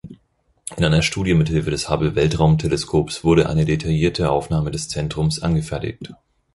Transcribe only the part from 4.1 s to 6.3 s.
Aufnahme des Zentrums angefertigt.